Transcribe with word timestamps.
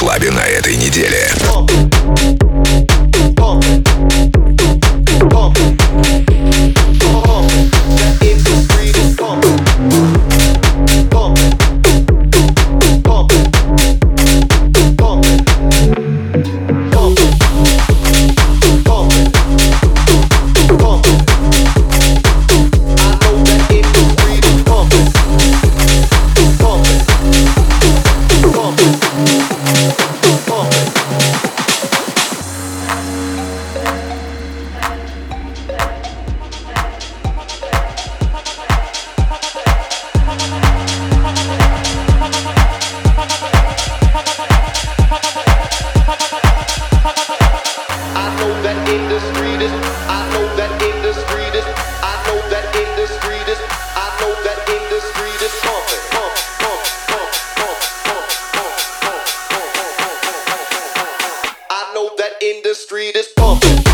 клабе 0.00 0.30
на 0.30 0.40
этой 0.40 0.76
неделе. 0.76 1.30
this 62.70 62.84
street 62.84 63.16
is 63.16 63.26
pumping. 63.34 63.89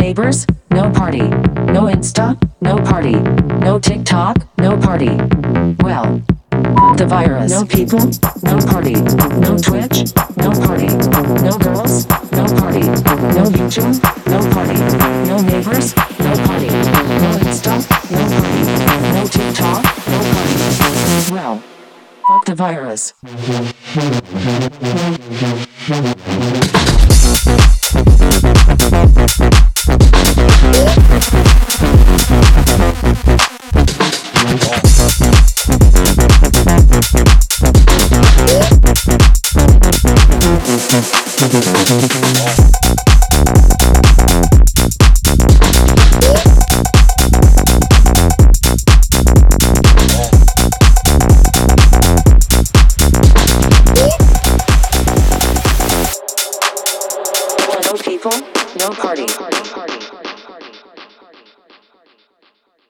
neighbors, 0.00 0.46
no 0.70 0.90
party. 0.90 1.28
No 1.76 1.82
Insta, 1.84 2.36
no 2.60 2.76
party. 2.78 3.16
No 3.66 3.78
TikTok, 3.78 4.36
no 4.58 4.76
party. 4.78 5.10
Well, 5.84 6.22
the 6.96 7.06
virus. 7.06 7.50
No 7.50 7.64
people, 7.64 8.00
no 8.42 8.58
party. 8.66 8.94
No 9.44 9.56
Twitch, 9.58 10.14
no 10.36 10.50
party. 10.66 10.86
No 11.44 11.58
girls, 11.58 12.08
no 12.32 12.46
party. 12.60 12.80
No 13.36 13.44
YouTube, 13.56 14.00
no 14.26 14.40
party. 14.54 14.78
No 15.28 15.36
neighbors, 15.42 15.94
no 16.18 16.32
party. 16.46 16.66
No 16.66 17.30
Insta, 17.44 17.74
no 18.10 18.20
party. 18.40 18.62
No 19.14 19.22
TikTok, 19.26 19.82
no 20.08 20.18
party. 20.32 20.56
Well, 21.32 21.62
fuck 22.26 22.44
the 22.46 22.54
virus. 22.54 23.12
Thank 28.82 29.60
you. 29.64 29.69
Thank 41.40 42.79